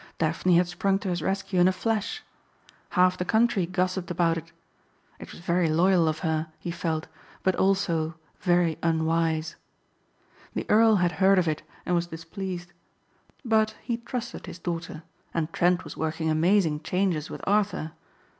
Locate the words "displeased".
12.07-12.73